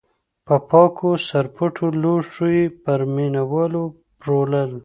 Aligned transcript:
په 0.47 0.55
پاکو 0.69 1.09
سرپټو 1.27 1.85
لوښیو 2.01 2.47
یې 2.57 2.65
پر 2.83 2.99
مینه 3.13 3.43
والو 3.51 3.83
پلورل. 4.19 4.71